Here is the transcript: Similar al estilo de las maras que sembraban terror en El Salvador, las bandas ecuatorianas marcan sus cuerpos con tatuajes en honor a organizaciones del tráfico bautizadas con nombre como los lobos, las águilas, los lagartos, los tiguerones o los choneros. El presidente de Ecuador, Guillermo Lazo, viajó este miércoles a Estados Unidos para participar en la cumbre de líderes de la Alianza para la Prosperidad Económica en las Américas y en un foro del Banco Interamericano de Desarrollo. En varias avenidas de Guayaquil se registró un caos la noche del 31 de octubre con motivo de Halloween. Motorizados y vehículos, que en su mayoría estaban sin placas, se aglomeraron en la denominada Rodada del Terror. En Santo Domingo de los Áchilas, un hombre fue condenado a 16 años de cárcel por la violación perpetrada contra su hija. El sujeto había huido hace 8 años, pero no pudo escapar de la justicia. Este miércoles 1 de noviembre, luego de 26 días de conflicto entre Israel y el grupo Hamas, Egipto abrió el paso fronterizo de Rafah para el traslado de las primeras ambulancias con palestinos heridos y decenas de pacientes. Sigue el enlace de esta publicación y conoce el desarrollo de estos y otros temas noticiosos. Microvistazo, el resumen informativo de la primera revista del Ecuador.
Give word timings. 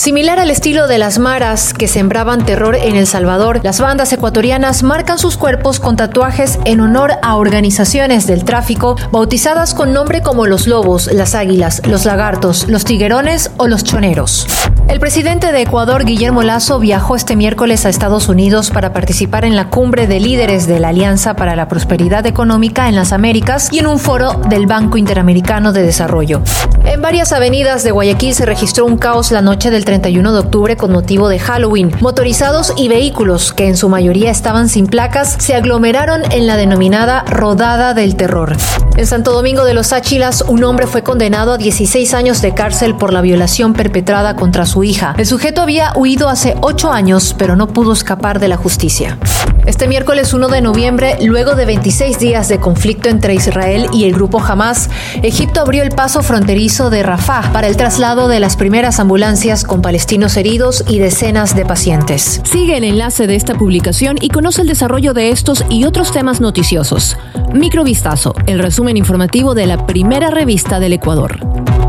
Similar 0.00 0.38
al 0.38 0.50
estilo 0.50 0.88
de 0.88 0.96
las 0.96 1.18
maras 1.18 1.74
que 1.74 1.86
sembraban 1.86 2.46
terror 2.46 2.74
en 2.74 2.96
El 2.96 3.06
Salvador, 3.06 3.60
las 3.62 3.82
bandas 3.82 4.10
ecuatorianas 4.14 4.82
marcan 4.82 5.18
sus 5.18 5.36
cuerpos 5.36 5.78
con 5.78 5.96
tatuajes 5.96 6.58
en 6.64 6.80
honor 6.80 7.18
a 7.20 7.36
organizaciones 7.36 8.26
del 8.26 8.46
tráfico 8.46 8.96
bautizadas 9.12 9.74
con 9.74 9.92
nombre 9.92 10.22
como 10.22 10.46
los 10.46 10.66
lobos, 10.66 11.12
las 11.12 11.34
águilas, 11.34 11.82
los 11.86 12.06
lagartos, 12.06 12.66
los 12.66 12.86
tiguerones 12.86 13.50
o 13.58 13.68
los 13.68 13.84
choneros. 13.84 14.46
El 14.88 14.98
presidente 14.98 15.52
de 15.52 15.62
Ecuador, 15.62 16.04
Guillermo 16.04 16.42
Lazo, 16.42 16.78
viajó 16.78 17.16
este 17.16 17.36
miércoles 17.36 17.86
a 17.86 17.88
Estados 17.88 18.28
Unidos 18.28 18.70
para 18.70 18.92
participar 18.92 19.44
en 19.44 19.56
la 19.56 19.68
cumbre 19.68 20.06
de 20.06 20.20
líderes 20.20 20.66
de 20.66 20.80
la 20.80 20.88
Alianza 20.88 21.34
para 21.34 21.54
la 21.56 21.68
Prosperidad 21.68 22.26
Económica 22.26 22.88
en 22.88 22.96
las 22.96 23.12
Américas 23.12 23.68
y 23.72 23.78
en 23.78 23.86
un 23.86 23.98
foro 23.98 24.40
del 24.48 24.66
Banco 24.66 24.96
Interamericano 24.98 25.72
de 25.72 25.82
Desarrollo. 25.82 26.42
En 26.84 27.02
varias 27.02 27.32
avenidas 27.32 27.84
de 27.84 27.90
Guayaquil 27.92 28.34
se 28.34 28.46
registró 28.46 28.86
un 28.86 28.96
caos 28.96 29.30
la 29.30 29.42
noche 29.42 29.70
del 29.70 29.84
31 29.84 30.32
de 30.32 30.38
octubre 30.38 30.76
con 30.76 30.92
motivo 30.92 31.28
de 31.28 31.38
Halloween. 31.38 31.92
Motorizados 32.00 32.72
y 32.76 32.88
vehículos, 32.88 33.52
que 33.52 33.68
en 33.68 33.76
su 33.76 33.88
mayoría 33.88 34.30
estaban 34.30 34.68
sin 34.68 34.86
placas, 34.86 35.36
se 35.38 35.54
aglomeraron 35.54 36.22
en 36.32 36.46
la 36.46 36.56
denominada 36.56 37.22
Rodada 37.26 37.94
del 37.94 38.16
Terror. 38.16 38.56
En 38.96 39.06
Santo 39.06 39.32
Domingo 39.32 39.64
de 39.64 39.74
los 39.74 39.92
Áchilas, 39.92 40.44
un 40.46 40.64
hombre 40.64 40.86
fue 40.86 41.02
condenado 41.02 41.52
a 41.52 41.58
16 41.58 42.12
años 42.14 42.42
de 42.42 42.54
cárcel 42.54 42.96
por 42.96 43.12
la 43.12 43.20
violación 43.20 43.72
perpetrada 43.72 44.34
contra 44.34 44.66
su 44.70 44.84
hija. 44.84 45.14
El 45.18 45.26
sujeto 45.26 45.62
había 45.62 45.92
huido 45.96 46.28
hace 46.28 46.56
8 46.60 46.92
años, 46.92 47.34
pero 47.36 47.56
no 47.56 47.66
pudo 47.66 47.92
escapar 47.92 48.38
de 48.38 48.48
la 48.48 48.56
justicia. 48.56 49.18
Este 49.66 49.86
miércoles 49.86 50.32
1 50.32 50.48
de 50.48 50.62
noviembre, 50.62 51.18
luego 51.22 51.54
de 51.54 51.66
26 51.66 52.18
días 52.18 52.48
de 52.48 52.58
conflicto 52.60 53.08
entre 53.08 53.34
Israel 53.34 53.88
y 53.92 54.04
el 54.04 54.14
grupo 54.14 54.40
Hamas, 54.40 54.88
Egipto 55.22 55.60
abrió 55.60 55.82
el 55.82 55.90
paso 55.90 56.22
fronterizo 56.22 56.88
de 56.88 57.02
Rafah 57.02 57.52
para 57.52 57.66
el 57.66 57.76
traslado 57.76 58.28
de 58.28 58.40
las 58.40 58.56
primeras 58.56 59.00
ambulancias 59.00 59.64
con 59.64 59.82
palestinos 59.82 60.36
heridos 60.36 60.84
y 60.88 60.98
decenas 60.98 61.54
de 61.54 61.66
pacientes. 61.66 62.40
Sigue 62.44 62.78
el 62.78 62.84
enlace 62.84 63.26
de 63.26 63.36
esta 63.36 63.54
publicación 63.54 64.16
y 64.20 64.28
conoce 64.28 64.62
el 64.62 64.68
desarrollo 64.68 65.12
de 65.12 65.30
estos 65.30 65.64
y 65.68 65.84
otros 65.84 66.10
temas 66.12 66.40
noticiosos. 66.40 67.18
Microvistazo, 67.52 68.34
el 68.46 68.60
resumen 68.60 68.96
informativo 68.96 69.54
de 69.54 69.66
la 69.66 69.86
primera 69.86 70.30
revista 70.30 70.80
del 70.80 70.94
Ecuador. 70.94 71.79